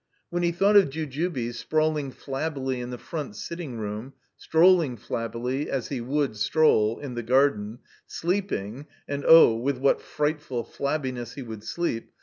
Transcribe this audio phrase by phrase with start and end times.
[0.31, 5.89] When he thought of Jujubes sprawling flabbily in the front sitting room, strolling flabbily (as
[5.89, 7.77] he would stroll) in the garden,
[8.07, 12.13] sleeping (and oh, with what frightful flabbiness he would sleep!)